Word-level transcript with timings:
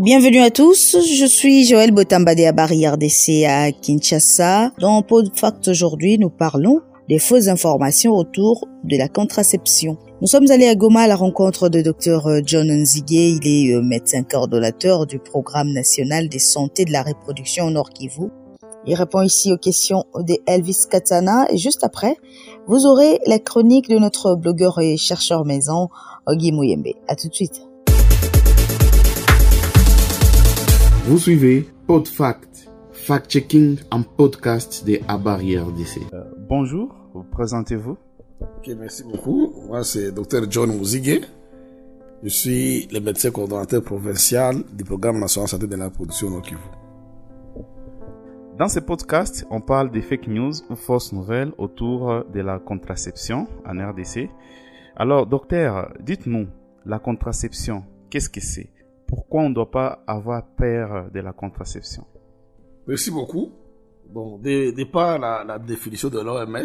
Bienvenue 0.00 0.38
à 0.38 0.52
tous, 0.52 0.96
je 1.18 1.26
suis 1.26 1.64
Joël 1.64 1.90
Botambade 1.90 2.38
à 2.38 2.52
Barrière 2.52 2.94
RDC 2.94 3.44
à 3.48 3.72
Kinshasa. 3.72 4.70
Dans 4.78 5.02
PodFact 5.02 5.66
aujourd'hui, 5.66 6.18
nous 6.18 6.30
parlons 6.30 6.82
des 7.08 7.18
fausses 7.18 7.48
informations 7.48 8.12
autour 8.12 8.68
de 8.84 8.96
la 8.96 9.08
contraception. 9.08 9.98
Nous 10.20 10.28
sommes 10.28 10.48
allés 10.52 10.68
à 10.68 10.76
Goma 10.76 11.00
à 11.00 11.06
la 11.08 11.16
rencontre 11.16 11.68
de 11.68 11.82
Dr 11.82 12.46
John 12.46 12.70
Nzige. 12.70 13.02
Il 13.10 13.40
est 13.44 13.74
euh, 13.74 13.82
médecin 13.82 14.22
coordonnateur 14.22 15.04
du 15.04 15.18
programme 15.18 15.72
national 15.72 16.28
des 16.28 16.38
santé 16.38 16.84
de 16.84 16.92
la 16.92 17.02
reproduction 17.02 17.64
au 17.64 17.70
Nord 17.70 17.90
Kivu. 17.90 18.28
Il 18.86 18.94
répond 18.94 19.22
ici 19.22 19.52
aux 19.52 19.58
questions 19.58 20.04
de 20.14 20.36
Elvis 20.46 20.86
Katana 20.88 21.48
et 21.50 21.58
juste 21.58 21.82
après, 21.82 22.14
vous 22.68 22.86
aurez 22.86 23.18
la 23.26 23.40
chronique 23.40 23.88
de 23.88 23.98
notre 23.98 24.36
blogueur 24.36 24.78
et 24.78 24.96
chercheur 24.96 25.44
maison, 25.44 25.88
Ogi 26.28 26.52
Mouyembe. 26.52 26.86
À 27.08 27.16
tout 27.16 27.28
de 27.28 27.34
suite. 27.34 27.67
Vous 31.08 31.16
suivez 31.16 31.66
PodFact, 31.86 32.70
fact-checking 32.92 33.78
en 33.90 34.02
podcast 34.02 34.84
de 34.86 34.98
Barrière 35.24 35.66
RDC. 35.66 36.02
Euh, 36.12 36.22
bonjour, 36.36 36.94
vous 37.14 37.22
présentez-vous? 37.22 37.96
Ok, 38.42 38.70
merci 38.78 39.04
beaucoup. 39.04 39.54
Moi, 39.66 39.84
c'est 39.84 40.12
Dr 40.12 40.50
John 40.50 40.76
Mouzigué. 40.76 41.22
Je 42.22 42.28
suis 42.28 42.88
le 42.92 43.00
médecin 43.00 43.30
coordonnateur 43.30 43.82
provincial 43.82 44.56
du 44.76 44.84
programme 44.84 45.18
national 45.18 45.48
santé 45.48 45.66
de 45.66 45.76
la 45.76 45.88
production 45.88 46.28
au 46.28 46.42
Kivu. 46.42 46.60
Dans 48.58 48.68
ce 48.68 48.80
podcast, 48.80 49.46
on 49.48 49.62
parle 49.62 49.90
des 49.90 50.02
fake 50.02 50.28
news 50.28 50.52
ou 50.68 50.76
fausses 50.76 51.14
nouvelles 51.14 51.52
autour 51.56 52.26
de 52.34 52.40
la 52.40 52.58
contraception 52.58 53.46
en 53.64 53.92
RDC. 53.92 54.28
Alors, 54.94 55.26
docteur, 55.26 55.90
dites-nous, 56.00 56.48
la 56.84 56.98
contraception, 56.98 57.82
qu'est-ce 58.10 58.28
que 58.28 58.42
c'est? 58.42 58.68
Pourquoi 59.08 59.42
on 59.42 59.48
ne 59.48 59.54
doit 59.54 59.70
pas 59.70 60.04
avoir 60.06 60.46
peur 60.46 61.10
de 61.10 61.20
la 61.20 61.32
contraception? 61.32 62.04
Merci 62.86 63.10
beaucoup. 63.10 63.50
Bon, 64.10 64.40
la, 64.44 65.44
la 65.44 65.58
définition 65.58 66.10
de 66.10 66.20
l'OMS, 66.20 66.64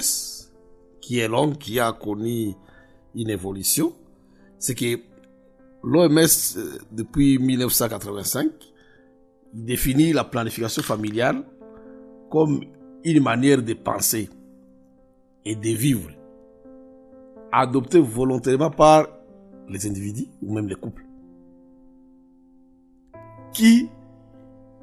qui 1.02 1.20
est 1.20 1.28
longue, 1.28 1.58
qui 1.58 1.80
a 1.80 1.92
connu 1.94 2.54
une 3.16 3.30
évolution, 3.30 3.94
c'est 4.60 4.76
que 4.76 5.00
l'OMS, 5.84 6.58
euh, 6.58 6.78
depuis 6.92 7.40
1985, 7.40 8.52
définit 9.54 10.12
la 10.14 10.26
planification 10.26 10.84
familiale 10.84 11.44
comme 12.30 12.62
une 13.04 13.24
manière 13.24 13.62
de 13.62 13.74
penser 13.74 14.30
et 15.46 15.56
de 15.56 15.70
vivre, 15.70 16.10
adoptée 17.52 18.00
volontairement 18.00 18.72
par 18.72 19.08
les 19.70 19.86
individus 19.88 20.28
ou 20.42 20.54
même 20.54 20.68
les 20.68 20.76
couples 20.76 21.04
qui, 23.54 23.90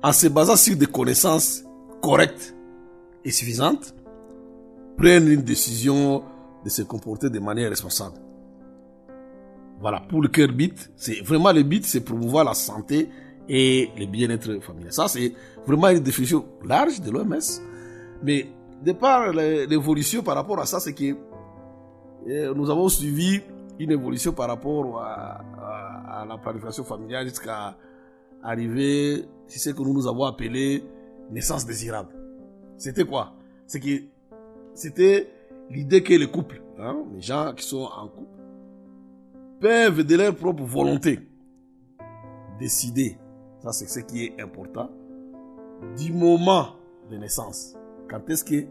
en 0.03 0.13
se 0.13 0.29
basant 0.29 0.57
sur 0.57 0.77
des 0.77 0.87
connaissances 0.87 1.63
correctes 2.01 2.55
et 3.25 3.31
suffisantes, 3.31 3.95
prennent 4.97 5.29
une 5.29 5.43
décision 5.43 6.23
de 6.65 6.69
se 6.71 6.83
comporter 6.83 7.31
de 7.31 7.39
manière 7.39 7.71
responsable. 7.71 8.17
Voilà, 9.81 10.01
pour 10.01 10.21
le 10.21 10.29
cœur 10.29 10.49
bit, 10.49 10.91
c'est 10.97 11.21
vraiment 11.23 11.53
le 11.53 11.63
but, 11.63 11.85
c'est 11.87 12.03
promouvoir 12.03 12.45
la 12.45 12.55
santé 12.55 13.09
et 13.49 13.91
le 13.99 14.07
bien-être 14.07 14.61
familial. 14.61 14.93
Ça, 14.93 15.09
c'est 15.09 15.33
vraiment 15.67 15.89
une 15.89 16.01
définition 16.01 16.45
large 16.65 17.01
de 17.01 17.11
l'OMS. 17.11 17.39
Mais 18.23 18.47
de 18.85 18.93
par 18.93 19.33
l'évolution 19.33 20.23
par 20.23 20.35
rapport 20.35 20.61
à 20.61 20.67
ça, 20.67 20.81
c'est 20.81 20.93
que 20.93 21.17
euh, 22.29 22.55
nous 22.55 22.71
avons 22.71 22.89
suivi 22.91 23.41
une 23.79 23.91
évolution 23.91 24.33
par 24.33 24.49
rapport 24.49 25.01
à, 25.01 25.41
à 26.21 26.27
la 26.27 26.37
planification 26.37 26.85
familiale 26.85 27.27
jusqu'à 27.29 27.75
arriver, 28.43 29.25
c'est 29.47 29.59
ce 29.59 29.71
que 29.71 29.83
nous 29.83 29.93
nous 29.93 30.07
avons 30.07 30.25
appelé 30.25 30.85
naissance 31.31 31.67
désirable. 31.67 32.15
C'était 32.77 33.05
quoi? 33.05 33.35
C'est 33.67 33.81
que 33.81 34.03
c'était 34.75 35.31
l'idée 35.71 36.03
que 36.03 36.15
les 36.15 36.31
couples, 36.31 36.63
hein, 36.79 37.05
les 37.15 37.21
gens 37.21 37.53
qui 37.55 37.65
sont 37.65 37.89
en 37.97 38.09
couple, 38.09 38.41
peuvent 39.61 40.03
de 40.03 40.17
leur 40.17 40.35
propre 40.35 40.63
volonté 40.65 41.21
décider, 42.59 43.19
ça 43.63 43.73
c'est 43.73 43.87
ce 43.87 44.01
qui 44.01 44.27
est 44.27 44.41
important, 44.41 44.91
du 45.97 46.13
moment 46.13 46.77
de 47.11 47.17
naissance. 47.17 47.75
Quand 48.09 48.29
est-ce 48.29 48.45
qu'ils 48.45 48.69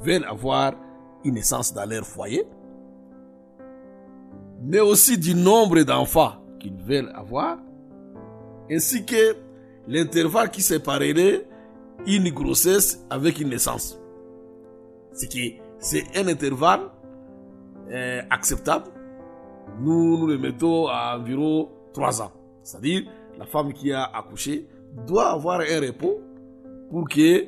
veulent 0.00 0.24
avoir 0.24 0.74
une 1.24 1.34
naissance 1.34 1.74
dans 1.74 1.88
leur 1.88 2.04
foyer, 2.04 2.44
mais 4.60 4.80
aussi 4.80 5.18
du 5.18 5.34
nombre 5.34 5.82
d'enfants 5.82 6.34
qu'ils 6.60 6.76
veulent 6.76 7.12
avoir, 7.14 7.58
ainsi 8.72 9.04
que 9.04 9.36
l'intervalle 9.86 10.50
qui 10.50 10.62
séparerait 10.62 11.46
une 12.06 12.30
grossesse 12.30 13.04
avec 13.10 13.40
une 13.40 13.50
naissance. 13.50 13.98
C'est 15.12 15.28
c'est 15.78 16.04
un 16.16 16.28
intervalle 16.28 16.82
euh, 17.90 18.22
acceptable. 18.30 18.86
Nous, 19.80 20.18
nous 20.18 20.26
le 20.26 20.38
mettons 20.38 20.86
à 20.86 21.18
environ 21.18 21.68
3 21.92 22.22
ans. 22.22 22.32
C'est-à-dire, 22.62 23.02
la 23.38 23.46
femme 23.46 23.72
qui 23.72 23.92
a 23.92 24.04
accouché 24.04 24.68
doit 25.06 25.30
avoir 25.30 25.60
un 25.60 25.80
repos 25.80 26.20
pour 26.90 27.08
que 27.08 27.46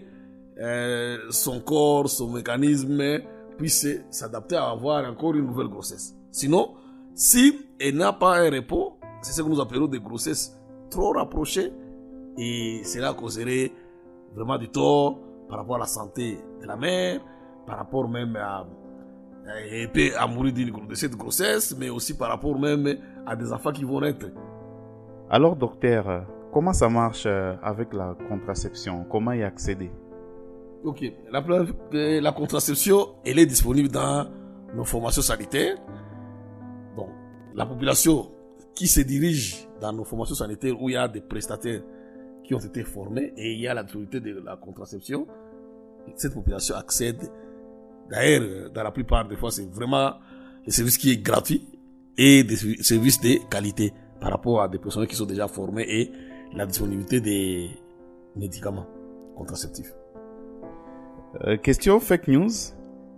euh, 0.58 1.18
son 1.30 1.60
corps, 1.60 2.08
son 2.08 2.30
mécanisme 2.30 3.20
puisse 3.56 3.86
s'adapter 4.10 4.56
à 4.56 4.70
avoir 4.70 5.08
encore 5.08 5.34
une 5.34 5.46
nouvelle 5.46 5.68
grossesse. 5.68 6.14
Sinon, 6.30 6.74
si 7.14 7.66
elle 7.78 7.96
n'a 7.96 8.12
pas 8.12 8.38
un 8.38 8.50
repos, 8.50 8.98
c'est 9.22 9.32
ce 9.32 9.42
que 9.42 9.48
nous 9.48 9.60
appelons 9.60 9.86
des 9.86 10.00
grossesses 10.00 10.56
trop 10.94 11.12
rapprochés 11.12 11.72
et 12.38 12.82
cela 12.84 13.12
causerait 13.15 13.72
vraiment 14.34 14.59
du 14.59 14.69
tort 14.69 15.19
par 15.49 15.59
rapport 15.59 15.77
à 15.77 15.81
la 15.81 15.87
santé 15.87 16.38
de 16.60 16.66
la 16.66 16.77
mère, 16.77 17.21
par 17.66 17.78
rapport 17.78 18.09
même 18.09 18.37
à, 18.37 18.66
à, 20.19 20.27
mourir 20.27 20.53
de 20.53 20.94
cette 20.94 21.16
grossesse, 21.16 21.77
mais 21.78 21.91
aussi 21.91 22.16
par 22.16 22.28
rapport 22.28 22.59
même 22.59 22.97
à 23.27 23.37
des 23.37 23.53
enfants 23.53 23.72
qui 23.72 23.84
vont 23.84 24.00
naître. 24.00 24.27
Alors 25.31 25.56
docteur, 25.56 26.27
comment 26.53 26.72
ça 26.72 26.88
marche 26.88 27.25
euh, 27.27 27.54
avec 27.62 27.93
la 27.93 28.16
contraception? 28.28 29.04
Comment 29.10 29.33
y 29.33 29.43
accéder? 29.43 29.91
Ok, 30.84 31.03
la, 31.33 31.43
la 32.21 32.33
contraception, 32.33 33.16
elle 33.25 33.38
est 33.38 33.47
disponible 33.47 33.88
dans 33.88 34.27
nos 34.75 34.84
formations 34.84 35.22
sanitaires. 35.22 35.77
Donc, 36.97 37.09
la 37.54 37.65
population 37.65 38.34
qui 38.74 38.86
se 38.86 39.00
dirige 39.00 39.68
dans 39.80 39.92
nos 39.92 40.04
formations 40.04 40.34
sanitaires 40.34 40.80
où 40.80 40.88
il 40.88 40.94
y 40.94 40.96
a 40.96 41.08
des 41.08 41.20
prestataires 41.20 41.82
qui 42.42 42.54
ont 42.54 42.58
été 42.60 42.82
formés 42.82 43.32
et 43.36 43.52
il 43.52 43.60
y 43.60 43.68
a 43.68 43.74
l'autorité 43.74 44.20
de 44.20 44.42
la 44.44 44.56
contraception, 44.56 45.26
cette 46.16 46.34
population 46.34 46.74
accède. 46.76 47.30
D'ailleurs, 48.10 48.70
dans 48.70 48.82
la 48.82 48.90
plupart 48.90 49.26
des 49.26 49.36
fois, 49.36 49.50
c'est 49.50 49.68
vraiment 49.70 50.14
un 50.66 50.70
service 50.70 50.98
qui 50.98 51.10
est 51.12 51.22
gratuit 51.22 51.66
et 52.16 52.44
des 52.44 52.56
services 52.56 53.20
de 53.20 53.48
qualité 53.48 53.92
par 54.20 54.30
rapport 54.30 54.62
à 54.62 54.68
des 54.68 54.78
personnes 54.78 55.06
qui 55.06 55.16
sont 55.16 55.26
déjà 55.26 55.48
formées 55.48 55.86
et 55.88 56.12
la 56.54 56.66
disponibilité 56.66 57.20
des 57.20 57.70
médicaments 58.36 58.86
contraceptifs. 59.36 59.92
Euh, 61.42 61.56
question 61.56 61.98
fake 61.98 62.28
news. 62.28 62.50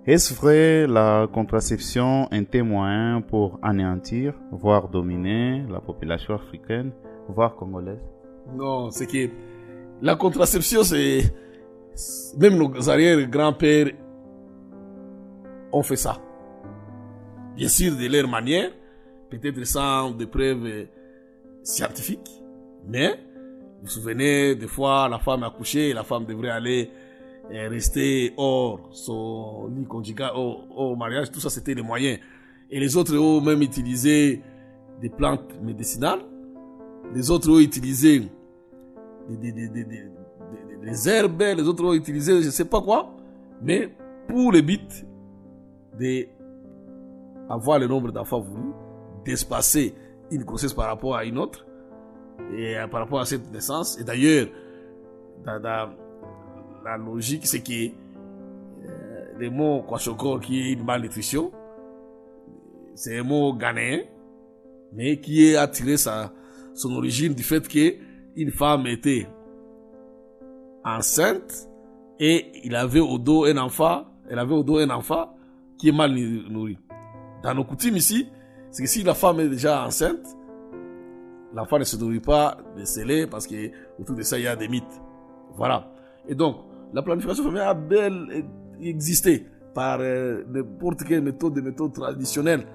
Est-ce 0.06 0.34
vrai 0.34 0.86
la 0.86 1.26
contraception 1.26 2.28
un 2.30 2.44
témoin 2.44 3.20
pour 3.22 3.58
anéantir, 3.60 4.34
voire 4.52 4.88
dominer 4.88 5.64
la 5.68 5.80
population 5.80 6.34
africaine, 6.34 6.92
voire 7.28 7.56
congolaise 7.56 7.98
Non, 8.54 8.88
c'est 8.92 9.08
que 9.08 9.28
la 10.00 10.14
contraception, 10.14 10.84
c'est... 10.84 11.22
Même 12.38 12.56
nos 12.56 12.88
arrière-grands-pères 12.88 13.91
ont 15.72 15.82
fait 15.82 15.97
ça. 15.97 16.18
Bien 17.56 17.68
sûr, 17.68 17.97
de 17.97 18.06
leur 18.06 18.28
manière, 18.28 18.70
peut-être 19.28 19.64
sans 19.64 20.12
des 20.12 20.26
preuves 20.26 20.86
scientifiques, 21.64 22.30
mais 22.86 23.09
vous 23.09 23.82
vous 23.82 23.88
souvenez, 23.88 24.54
des 24.54 24.68
fois, 24.68 25.09
la 25.09 25.18
femme 25.18 25.42
a 25.42 25.50
couché, 25.50 25.92
la 25.92 26.04
femme 26.04 26.26
devrait 26.26 26.50
aller 26.50 26.91
rester 27.51 28.33
hors 28.37 28.89
son 28.93 29.71
lit 29.75 29.84
conjugal, 29.84 30.33
hors, 30.34 30.97
mariage, 30.97 31.31
tout 31.31 31.41
ça 31.41 31.51
c'était 31.51 31.75
les 31.75 31.83
moyens. 31.83 32.19
Et 32.71 32.81
les 32.81 32.97
autres 32.97 33.16
ont 33.16 33.41
même 33.41 33.63
utilisé 33.63 34.43
des 35.01 35.09
plantes 35.09 35.60
médicinales. 35.63 36.21
Les 37.15 37.31
autres 37.31 37.51
ont 37.51 37.60
utilisé 37.60 38.22
des, 39.28 39.53
des, 39.53 39.69
des, 39.69 39.84
des, 39.84 41.09
herbes, 41.09 41.41
les 41.41 41.63
autres 41.63 41.84
ont 41.84 41.95
utilisé 41.95 42.43
je 42.43 42.51
sais 42.51 42.65
pas 42.65 42.81
quoi. 42.81 43.15
Mais 43.63 43.91
pour 44.28 44.53
le 44.53 44.60
but 44.60 45.07
de 45.98 46.27
avoir 47.48 47.78
le 47.78 47.87
nombre 47.87 48.10
d'enfants 48.10 48.41
voulus, 48.41 48.72
d'espacer 49.25 49.95
une 50.31 50.43
grossesse 50.43 50.72
par 50.72 50.87
rapport 50.87 51.15
à 51.15 51.25
une 51.25 51.39
autre, 51.39 51.65
et 52.57 52.75
par 52.91 53.01
rapport 53.01 53.21
à 53.21 53.25
cette 53.25 53.51
naissance. 53.53 53.98
Et 54.01 54.04
d'ailleurs, 54.04 54.48
dans, 55.45 55.60
dans 55.60 55.91
la 56.86 56.97
logique, 56.97 57.47
c'est 57.47 57.62
que 57.62 57.72
euh, 57.72 59.24
le 59.38 59.50
mot 59.50 59.83
kwashoko, 59.83 60.38
qui 60.38 60.60
est 60.60 60.72
une 60.72 60.84
malnutrition, 60.84 61.50
c'est 62.94 63.18
un 63.18 63.24
mot 63.24 63.53
ghanéen, 63.53 64.04
mais 64.92 65.21
qui 65.21 65.56
a 65.56 65.66
tiré 65.66 65.97
sa, 65.97 66.33
son 66.74 66.94
origine 66.94 67.34
du 67.34 67.42
fait 67.42 67.66
qu'il 67.66 67.98
une 68.36 68.53
femme 68.53 68.86
était 68.86 69.27
enceinte 70.84 71.68
et 72.21 72.53
il 72.62 72.77
avait 72.77 73.00
au 73.00 73.18
dos 73.18 73.44
un 73.47 73.56
enfant, 73.56 74.04
elle 74.30 74.38
avait 74.38 74.54
au 74.54 74.62
dos 74.62 74.78
un 74.78 74.91
enfant 74.91 75.36
qui 75.78 75.88
est 75.88 75.92
mal 75.92 76.15
nourri. 76.15 76.78
Dans 77.42 77.53
nos 77.53 77.65
coutumes 77.65 77.97
ici, 77.97 78.28
c'est 78.71 78.84
que 78.84 78.88
si 78.88 79.03
la 79.03 79.15
femme 79.15 79.41
est 79.41 79.48
déjà 79.48 79.84
enceinte, 79.84 80.24
l'enfant 81.53 81.80
ne 81.80 81.84
se 81.84 81.97
nourrit 81.97 82.21
pas 82.21 82.59
de 82.77 82.84
scellé 82.84 83.27
parce 83.27 83.47
que 83.47 83.72
autour 83.98 84.15
de 84.15 84.22
ça, 84.22 84.38
il 84.38 84.44
y 84.44 84.47
a 84.47 84.54
des 84.54 84.68
mythes. 84.68 85.03
Voilà. 85.56 85.91
Et 86.28 86.34
donc, 86.34 86.56
la 86.97 87.03
planification 87.03 87.45
familiale 87.45 87.69
a 87.69 87.75
belle 87.75 88.45
existé 88.81 89.47
par 89.75 89.98
euh, 90.01 90.43
n'importe 90.48 91.04
quelle 91.04 91.21
méthode, 91.21 91.53
des 91.53 91.60
méthodes 91.60 91.93
traditionnelles. 91.93 92.66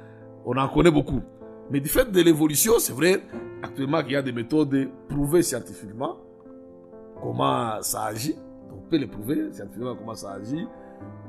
On 0.46 0.56
en 0.58 0.70
connaît 0.70 0.92
beaucoup. 0.92 1.22
Mais 1.72 1.80
du 1.80 1.90
fait 1.90 2.12
de 2.12 2.22
l'évolution, 2.22 2.74
c'est 2.78 2.94
vrai, 2.94 3.24
actuellement 3.64 4.04
qu'il 4.04 4.12
y 4.12 4.16
a 4.16 4.22
des 4.22 4.32
méthodes 4.32 4.90
prouvées 5.10 5.42
scientifiquement 5.42 6.18
comment 7.20 7.82
ça 7.82 8.04
agit. 8.04 8.36
On 8.72 8.88
peut 8.88 8.98
les 8.98 9.08
prouver 9.08 9.52
scientifiquement 9.54 9.96
comment 9.96 10.14
ça 10.14 10.34
agit, 10.34 10.68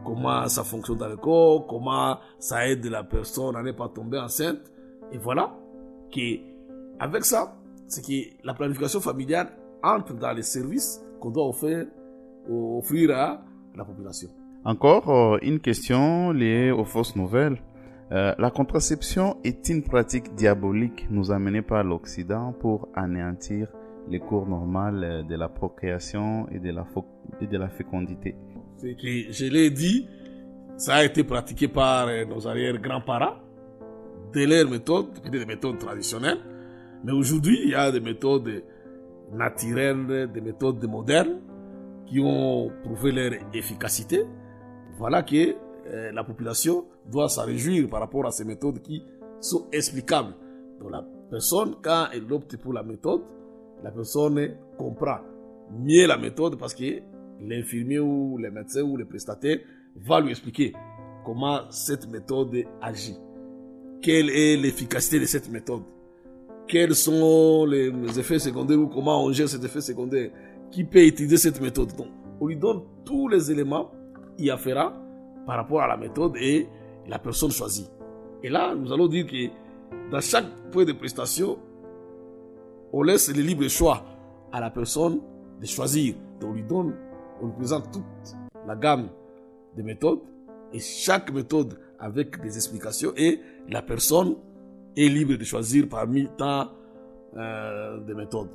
comment 0.04 0.46
ça 0.48 0.62
fonctionne 0.62 0.98
dans 0.98 1.08
le 1.08 1.16
corps, 1.16 1.66
comment 1.66 2.18
ça 2.38 2.68
aide 2.68 2.84
la 2.84 3.04
personne 3.04 3.56
à 3.56 3.62
ne 3.62 3.72
pas 3.72 3.88
tomber 3.88 4.18
enceinte. 4.18 4.70
Et 5.12 5.16
voilà 5.16 5.54
que 6.14 6.20
avec 7.00 7.24
ça, 7.24 7.56
c'est 7.88 8.04
que 8.04 8.36
la 8.44 8.52
planification 8.52 9.00
familiale 9.00 9.48
entre 9.82 10.12
dans 10.12 10.32
les 10.32 10.42
services 10.42 11.00
qu'on 11.20 11.30
doit 11.30 11.48
offrir, 11.48 11.86
offrir 12.48 13.10
à 13.16 13.44
la 13.76 13.84
population. 13.84 14.28
Encore 14.64 15.08
euh, 15.10 15.38
une 15.42 15.58
question 15.58 16.30
liée 16.30 16.70
aux 16.70 16.84
fausses 16.84 17.16
nouvelles. 17.16 17.58
Euh, 18.12 18.32
la 18.38 18.50
contraception 18.50 19.38
est 19.42 19.68
une 19.68 19.82
pratique 19.82 20.34
diabolique 20.34 21.06
nous 21.10 21.32
amenée 21.32 21.62
par 21.62 21.82
l'Occident 21.82 22.52
pour 22.52 22.88
anéantir 22.94 23.68
les 24.08 24.20
cours 24.20 24.46
normaux 24.46 25.02
euh, 25.02 25.22
de 25.22 25.34
la 25.34 25.48
procréation 25.48 26.48
et 26.50 26.60
de 26.60 26.70
la, 26.70 26.86
et 27.40 27.46
de 27.46 27.58
la 27.58 27.68
fécondité. 27.68 28.36
je 28.80 29.52
l'ai 29.52 29.70
dit, 29.70 30.06
ça 30.76 30.96
a 30.96 31.04
été 31.04 31.24
pratiqué 31.24 31.66
par 31.66 32.06
nos 32.28 32.46
arrière-grands-parents, 32.46 33.36
de 34.32 34.44
leurs 34.44 34.70
méthodes, 34.70 35.08
des 35.30 35.44
méthodes 35.44 35.78
traditionnelles. 35.78 36.38
Mais 37.04 37.12
aujourd'hui, 37.12 37.58
il 37.64 37.70
y 37.70 37.74
a 37.74 37.90
des 37.90 38.00
méthodes 38.00 38.62
naturelles, 39.32 40.30
des 40.32 40.40
méthodes 40.40 40.84
modernes 40.84 41.40
qui 42.06 42.20
ont 42.20 42.70
prouvé 42.82 43.12
leur 43.12 43.32
efficacité. 43.54 44.24
Voilà 44.98 45.22
que 45.22 45.54
euh, 45.86 46.12
la 46.12 46.24
population 46.24 46.86
doit 47.10 47.28
s'en 47.28 47.44
réjouir 47.44 47.88
par 47.88 48.00
rapport 48.00 48.26
à 48.26 48.30
ces 48.30 48.44
méthodes 48.44 48.80
qui 48.80 49.02
sont 49.40 49.66
explicables. 49.72 50.34
Donc 50.80 50.90
la 50.90 51.04
personne, 51.30 51.76
quand 51.82 52.06
elle 52.12 52.30
opte 52.32 52.56
pour 52.56 52.72
la 52.72 52.82
méthode, 52.82 53.22
la 53.82 53.90
personne 53.90 54.56
comprend 54.78 55.18
mieux 55.70 56.06
la 56.06 56.16
méthode 56.16 56.58
parce 56.58 56.74
que 56.74 57.00
l'infirmier 57.40 57.98
ou 57.98 58.38
le 58.38 58.50
médecin 58.50 58.82
ou 58.82 58.96
le 58.96 59.04
prestataire 59.04 59.58
va 59.96 60.20
lui 60.20 60.30
expliquer 60.30 60.72
comment 61.24 61.70
cette 61.70 62.08
méthode 62.08 62.64
agit. 62.80 63.16
Quelle 64.00 64.30
est 64.30 64.56
l'efficacité 64.56 65.20
de 65.20 65.26
cette 65.26 65.50
méthode? 65.50 65.82
Quels 66.68 66.94
sont 66.94 67.66
les 67.66 68.18
effets 68.18 68.38
secondaires 68.38 68.78
ou 68.78 68.86
comment 68.86 69.24
on 69.24 69.32
gère 69.32 69.48
ces 69.48 69.64
effets 69.64 69.80
secondaires 69.80 70.30
Qui 70.72 70.84
peut 70.84 71.06
utiliser 71.06 71.36
cette 71.36 71.60
méthode 71.60 71.94
Donc, 71.96 72.08
on 72.40 72.46
lui 72.46 72.56
donne 72.56 72.80
tous 73.04 73.28
les 73.28 73.52
éléments 73.52 73.90
afférents 74.50 74.92
par 75.46 75.56
rapport 75.56 75.82
à 75.82 75.86
la 75.86 75.96
méthode 75.96 76.36
et 76.36 76.66
la 77.06 77.18
personne 77.18 77.50
choisie. 77.50 77.88
Et 78.42 78.48
là, 78.48 78.74
nous 78.74 78.92
allons 78.92 79.06
dire 79.06 79.26
que 79.26 80.10
dans 80.10 80.20
chaque 80.20 80.46
point 80.72 80.84
de 80.84 80.92
prestation, 80.92 81.58
on 82.92 83.02
laisse 83.02 83.34
le 83.34 83.42
libre 83.42 83.68
choix 83.68 84.02
à 84.50 84.60
la 84.60 84.70
personne 84.70 85.20
de 85.60 85.66
choisir. 85.66 86.14
Donc 86.40 86.50
on 86.50 86.54
lui 86.54 86.62
donne, 86.64 86.94
on 87.40 87.46
lui 87.46 87.54
présente 87.56 87.92
toute 87.92 88.36
la 88.66 88.74
gamme 88.74 89.08
de 89.76 89.82
méthodes 89.82 90.20
et 90.72 90.78
chaque 90.80 91.32
méthode 91.32 91.78
avec 91.98 92.40
des 92.40 92.56
explications 92.56 93.12
et 93.16 93.40
la 93.68 93.82
personne 93.82 94.36
est 94.96 95.08
libre 95.08 95.34
de 95.34 95.44
choisir 95.44 95.88
parmi 95.88 96.28
tant 96.36 96.68
euh, 97.36 98.00
de 98.00 98.14
méthodes. 98.14 98.50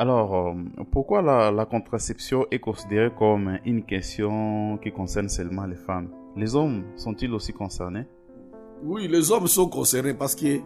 Alors, 0.00 0.32
euh, 0.36 0.54
pourquoi 0.92 1.22
la, 1.22 1.66
contraception 1.66 2.46
est 2.52 2.60
considérée 2.60 3.10
comme 3.18 3.58
une 3.64 3.84
question 3.84 4.78
qui 4.80 4.92
concerne 4.92 5.28
seulement 5.28 5.66
les 5.66 5.74
femmes? 5.74 6.08
Les 6.36 6.54
hommes 6.54 6.84
sont-ils 6.94 7.32
aussi 7.32 7.52
concernés? 7.52 8.06
Oui, 8.84 9.08
les 9.08 9.32
hommes 9.32 9.48
sont 9.48 9.68
concernés 9.68 10.14
parce 10.14 10.36
que 10.36 10.60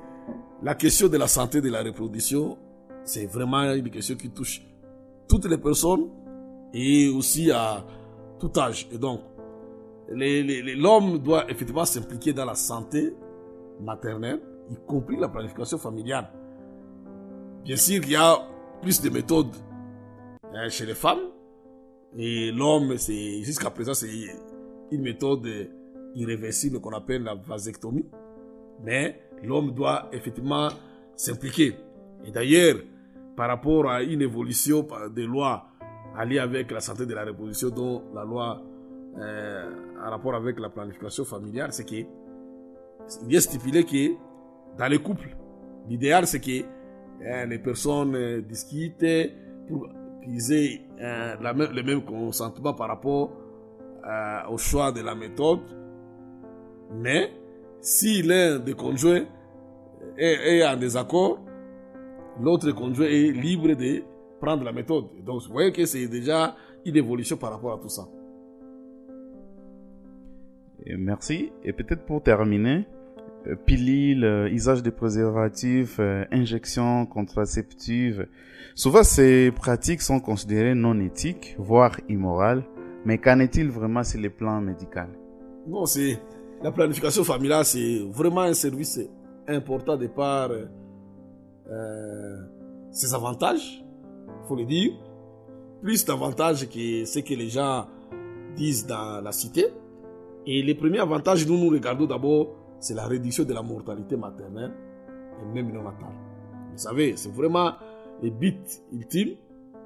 la 0.62 0.74
question 0.74 1.08
de 1.08 1.16
la 1.16 1.28
santé 1.28 1.62
de 1.62 1.70
la 1.70 1.82
reproduction, 1.82 2.58
c'est 3.04 3.24
vraiment 3.24 3.72
une 3.72 3.88
question 3.88 4.16
qui 4.16 4.28
touche 4.28 4.60
toutes 5.26 5.46
les 5.46 5.56
personnes 5.56 6.10
et 6.74 7.08
aussi 7.08 7.50
à 7.50 7.86
tout 8.38 8.52
âge. 8.58 8.86
Et 8.92 8.98
donc, 8.98 9.20
l'homme 10.10 11.20
doit 11.20 11.50
effectivement 11.50 11.86
s'impliquer 11.86 12.34
dans 12.34 12.44
la 12.44 12.54
santé 12.54 13.14
maternelle, 13.80 14.42
y 14.70 14.76
compris 14.86 15.16
la 15.16 15.30
planification 15.30 15.78
familiale. 15.78 16.28
Bien 17.64 17.76
sûr, 17.76 18.02
il 18.04 18.10
y 18.10 18.16
a 18.16 18.51
plus 18.82 19.00
de 19.00 19.08
méthodes 19.08 19.54
hein, 20.52 20.68
chez 20.68 20.84
les 20.84 20.94
femmes. 20.94 21.20
Et 22.18 22.50
l'homme, 22.50 22.98
c'est 22.98 23.42
jusqu'à 23.42 23.70
présent, 23.70 23.94
c'est 23.94 24.10
une 24.90 25.02
méthode 25.02 25.48
irréversible 26.14 26.80
qu'on 26.80 26.92
appelle 26.92 27.22
la 27.22 27.34
vasectomie. 27.34 28.04
Mais 28.82 29.20
l'homme 29.42 29.72
doit 29.72 30.08
effectivement 30.12 30.68
s'impliquer. 31.16 31.76
Et 32.26 32.30
d'ailleurs, 32.30 32.76
par 33.36 33.48
rapport 33.48 33.88
à 33.88 34.02
une 34.02 34.20
évolution 34.20 34.86
des 35.14 35.24
lois 35.24 35.68
alliées 36.18 36.40
avec 36.40 36.70
la 36.70 36.80
santé 36.80 37.06
de 37.06 37.14
la 37.14 37.24
reproduction, 37.24 37.70
dont 37.70 38.02
la 38.14 38.24
loi 38.24 38.62
euh, 39.18 39.70
en 40.04 40.10
rapport 40.10 40.34
avec 40.34 40.58
la 40.58 40.68
planification 40.68 41.24
familiale, 41.24 41.72
c'est 41.72 41.84
que 41.88 42.04
il 43.26 43.34
est 43.34 43.40
stipulé 43.40 43.84
que 43.84 44.12
dans 44.76 44.88
les 44.88 44.98
couples, 44.98 45.36
l'idéal 45.88 46.26
c'est 46.26 46.40
que 46.40 46.64
Hein, 47.24 47.46
les 47.46 47.58
personnes 47.58 48.14
euh, 48.16 48.40
discutent 48.40 49.04
pour 49.68 49.88
qu'ils 50.22 50.52
aient 50.52 50.80
euh, 51.00 51.36
le 51.40 51.82
même 51.82 52.04
consentement 52.04 52.74
par 52.74 52.88
rapport 52.88 53.30
euh, 54.04 54.48
au 54.50 54.58
choix 54.58 54.90
de 54.90 55.00
la 55.02 55.14
méthode. 55.14 55.60
Mais 56.92 57.30
si 57.80 58.22
l'un 58.22 58.58
des 58.58 58.74
conjoints 58.74 59.24
est, 60.16 60.64
en 60.64 60.76
désaccord, 60.76 61.38
l'autre 62.40 62.72
conjoint 62.72 63.06
est 63.06 63.30
libre 63.30 63.74
de 63.74 64.02
prendre 64.40 64.64
la 64.64 64.72
méthode. 64.72 65.06
Donc 65.24 65.42
vous 65.42 65.52
voyez 65.52 65.72
que 65.72 65.84
c'est 65.84 66.08
déjà 66.08 66.56
une 66.84 66.96
évolution 66.96 67.36
par 67.36 67.52
rapport 67.52 67.74
à 67.74 67.78
tout 67.78 67.88
ça. 67.88 68.08
merci. 70.98 71.52
Et 71.62 71.72
peut-être 71.72 72.04
pour 72.04 72.22
terminer, 72.22 72.84
euh, 73.46 73.56
pilule, 73.56 74.24
euh, 74.24 74.48
usage 74.50 74.82
de 74.82 74.90
préservatifs, 74.90 75.96
euh, 75.98 76.24
injections 76.30 77.06
contraceptives. 77.06 78.28
Souvent, 78.74 79.02
ces 79.02 79.50
pratiques 79.50 80.00
sont 80.00 80.20
considérées 80.20 80.74
non 80.74 80.98
éthiques, 81.00 81.56
voire 81.58 81.98
immorales. 82.08 82.62
Mais 83.04 83.18
qu'en 83.18 83.40
est-il 83.40 83.68
vraiment 83.68 84.04
sur 84.04 84.20
le 84.20 84.30
plan 84.30 84.60
médical? 84.60 85.08
Non, 85.66 85.86
c'est 85.86 86.20
la 86.62 86.70
planification 86.70 87.24
familiale, 87.24 87.64
c'est 87.64 87.98
vraiment 88.10 88.42
un 88.42 88.54
service 88.54 89.00
important 89.48 89.96
de 89.96 90.06
par 90.06 90.50
ses 92.92 93.14
avantages, 93.14 93.82
faut 94.46 94.54
le 94.54 94.64
dire, 94.64 94.92
plus 95.80 96.04
d'avantages 96.04 96.68
que 96.68 97.04
ce 97.04 97.18
que 97.18 97.34
les 97.34 97.48
gens 97.48 97.86
disent 98.54 98.86
dans 98.86 99.20
la 99.20 99.32
cité. 99.32 99.66
Et 100.46 100.62
les 100.62 100.74
premiers 100.74 101.00
avantages, 101.00 101.46
nous 101.46 101.58
nous 101.58 101.70
regardons 101.70 102.06
d'abord 102.06 102.61
c'est 102.82 102.94
la 102.94 103.06
réduction 103.06 103.44
de 103.44 103.54
la 103.54 103.62
mortalité 103.62 104.16
maternelle 104.16 104.72
et 105.40 105.54
même 105.54 105.70
néonatale. 105.70 106.12
Vous 106.72 106.78
savez, 106.78 107.16
c'est 107.16 107.32
vraiment 107.32 107.74
le 108.20 108.30
but 108.30 108.82
ultime, 108.92 109.36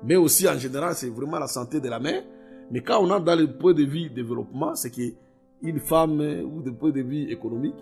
mais 0.02 0.16
aussi 0.16 0.48
en 0.48 0.56
général, 0.56 0.94
c'est 0.94 1.10
vraiment 1.10 1.38
la 1.38 1.46
santé 1.46 1.78
de 1.78 1.88
la 1.88 2.00
mère. 2.00 2.22
Mais 2.70 2.80
quand 2.80 2.98
on 3.00 3.10
a 3.10 3.20
dans 3.20 3.38
le 3.38 3.52
point 3.52 3.74
de 3.74 3.84
vue 3.84 4.08
développement, 4.08 4.74
c'est 4.74 4.90
qu'une 4.90 5.78
femme, 5.78 6.20
ou 6.20 6.62
de 6.62 6.70
point 6.70 6.90
de 6.90 7.02
vue 7.02 7.30
économique, 7.30 7.76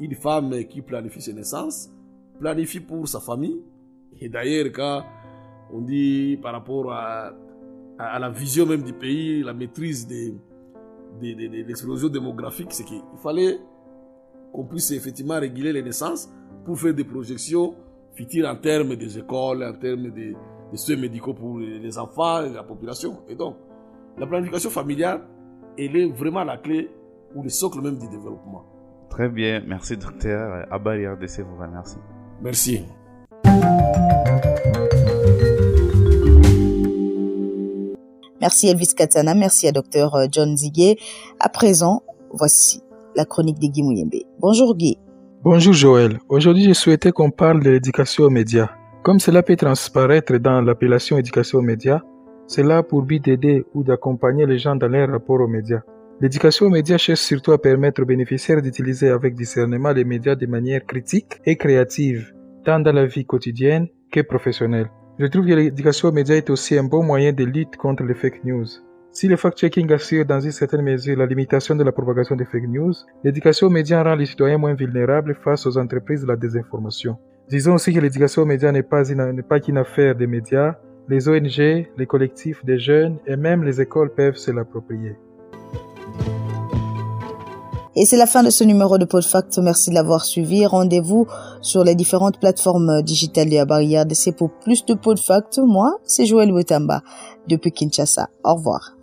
une 0.00 0.14
femme 0.14 0.64
qui 0.64 0.80
planifie 0.80 1.20
ses 1.20 1.34
naissances, 1.34 1.90
planifie 2.40 2.80
pour 2.80 3.06
sa 3.06 3.20
famille. 3.20 3.60
Et 4.18 4.30
d'ailleurs, 4.30 4.66
quand 4.72 5.04
on 5.72 5.82
dit 5.82 6.38
par 6.42 6.52
rapport 6.52 6.90
à, 6.90 7.32
la 7.98 8.30
vision 8.30 8.64
même 8.64 8.82
du 8.82 8.94
pays, 8.94 9.42
la 9.42 9.52
maîtrise 9.52 10.06
des, 10.06 10.34
des, 11.20 11.34
des, 11.34 11.74
c'est 11.74 12.84
qu'il 12.84 13.02
fallait 13.22 13.60
qu'on 14.54 14.64
puisse 14.64 14.92
effectivement 14.92 15.40
réguler 15.40 15.72
les 15.72 15.82
naissances 15.82 16.30
pour 16.64 16.78
faire 16.78 16.94
des 16.94 17.02
projections 17.04 17.74
futures 18.14 18.48
en 18.48 18.54
termes 18.54 18.94
des 18.94 19.18
écoles, 19.18 19.64
en 19.64 19.72
termes 19.72 20.10
des, 20.10 20.36
soins 20.74 20.96
médicaux 20.96 21.34
pour 21.34 21.58
les 21.58 21.98
enfants 21.98 22.44
et 22.44 22.50
la 22.50 22.62
population. 22.62 23.18
Et 23.28 23.34
donc, 23.34 23.56
la 24.16 24.26
planification 24.26 24.70
familiale, 24.70 25.22
elle 25.76 25.96
est 25.96 26.06
vraiment 26.12 26.44
la 26.44 26.56
clé 26.56 26.88
ou 27.34 27.42
le 27.42 27.48
socle 27.48 27.80
même 27.80 27.98
du 27.98 28.08
développement. 28.08 28.64
Très 29.10 29.28
bien, 29.28 29.62
merci 29.66 29.96
docteur. 29.96 30.66
Abba 30.70 30.92
RDC 30.92 31.40
vous 31.40 31.60
remercie. 31.60 31.98
Merci. 32.40 32.84
Merci 38.40 38.68
Elvis 38.68 38.94
Katana, 38.94 39.34
merci 39.34 39.66
à 39.66 39.72
Dr 39.72 40.14
euh, 40.14 40.26
John 40.30 40.56
Ziguet. 40.56 40.96
À 41.40 41.48
présent, 41.48 42.02
voici 42.30 42.82
la 43.14 43.24
chronique 43.24 43.58
de 43.58 43.66
Guy 43.66 43.82
Mouyembe. 43.82 44.14
Bonjour 44.46 44.76
Guy. 44.76 44.98
Bonjour 45.42 45.72
Joël. 45.72 46.18
Aujourd'hui, 46.28 46.64
je 46.64 46.74
souhaitais 46.74 47.12
qu'on 47.12 47.30
parle 47.30 47.62
de 47.62 47.70
l'éducation 47.70 48.24
aux 48.24 48.30
médias. 48.30 48.68
Comme 49.02 49.18
cela 49.18 49.42
peut 49.42 49.56
transparaître 49.56 50.36
dans 50.36 50.60
l'appellation 50.60 51.16
éducation 51.16 51.60
aux 51.60 51.62
médias, 51.62 52.02
c'est 52.46 52.62
là 52.62 52.82
pour 52.82 53.04
but 53.04 53.24
d'aider 53.24 53.64
ou 53.72 53.82
d'accompagner 53.82 54.44
les 54.44 54.58
gens 54.58 54.76
dans 54.76 54.86
leur 54.86 55.08
rapport 55.08 55.40
aux 55.40 55.48
médias. 55.48 55.80
L'éducation 56.20 56.66
aux 56.66 56.68
médias 56.68 56.98
cherche 56.98 57.20
surtout 57.20 57.52
à 57.52 57.58
permettre 57.58 58.02
aux 58.02 58.04
bénéficiaires 58.04 58.60
d'utiliser 58.60 59.08
avec 59.08 59.34
discernement 59.34 59.92
les 59.92 60.04
médias 60.04 60.34
de 60.34 60.44
manière 60.44 60.84
critique 60.84 61.40
et 61.46 61.56
créative, 61.56 62.34
tant 62.66 62.80
dans 62.80 62.92
la 62.92 63.06
vie 63.06 63.24
quotidienne 63.24 63.88
que 64.12 64.20
professionnelle. 64.20 64.90
Je 65.18 65.24
trouve 65.24 65.46
que 65.46 65.54
l'éducation 65.54 66.10
aux 66.10 66.12
médias 66.12 66.36
est 66.36 66.50
aussi 66.50 66.76
un 66.76 66.84
bon 66.84 67.02
moyen 67.02 67.32
de 67.32 67.44
lutte 67.44 67.78
contre 67.78 68.02
les 68.02 68.12
fake 68.12 68.44
news. 68.44 68.66
Si 69.16 69.28
le 69.28 69.36
fact-checking 69.36 69.92
assure 69.92 70.26
dans 70.26 70.40
une 70.40 70.50
certaine 70.50 70.82
mesure 70.82 71.16
la 71.16 71.26
limitation 71.26 71.76
de 71.76 71.84
la 71.84 71.92
propagation 71.92 72.34
des 72.34 72.44
fake 72.44 72.66
news, 72.66 72.92
l'éducation 73.22 73.68
aux 73.68 73.70
médias 73.70 74.02
rend 74.02 74.16
les 74.16 74.26
citoyens 74.26 74.58
moins 74.58 74.74
vulnérables 74.74 75.36
face 75.36 75.66
aux 75.66 75.78
entreprises 75.78 76.22
de 76.22 76.26
la 76.26 76.34
désinformation. 76.34 77.16
Disons 77.48 77.74
aussi 77.74 77.92
que 77.92 78.00
l'éducation 78.00 78.42
aux 78.42 78.46
médias 78.46 78.72
n'est 78.72 78.82
pas, 78.82 79.04
pas 79.48 79.60
qu'une 79.60 79.78
affaire 79.78 80.16
des 80.16 80.26
médias, 80.26 80.74
les 81.08 81.28
ONG, 81.28 81.86
les 81.96 82.06
collectifs 82.08 82.64
des 82.64 82.80
jeunes 82.80 83.18
et 83.24 83.36
même 83.36 83.62
les 83.62 83.80
écoles 83.80 84.12
peuvent 84.12 84.34
se 84.34 84.50
l'approprier. 84.50 85.14
Et 87.94 88.06
c'est 88.06 88.16
la 88.16 88.26
fin 88.26 88.42
de 88.42 88.50
ce 88.50 88.64
numéro 88.64 88.98
de 88.98 89.04
PodFact. 89.04 89.58
Merci 89.58 89.90
de 89.90 89.94
l'avoir 89.94 90.24
suivi. 90.24 90.66
Rendez-vous 90.66 91.28
sur 91.60 91.84
les 91.84 91.94
différentes 91.94 92.40
plateformes 92.40 93.02
digitales 93.02 93.48
de 93.48 93.54
la 93.54 93.64
barrière 93.64 94.06
d'essai 94.06 94.32
pour 94.32 94.50
plus 94.50 94.84
de 94.84 94.94
PodFact. 94.94 95.60
Moi, 95.64 96.00
c'est 96.02 96.26
Joël 96.26 96.50
Wetamba 96.50 97.02
depuis 97.46 97.70
Kinshasa. 97.70 98.28
Au 98.42 98.56
revoir. 98.56 98.96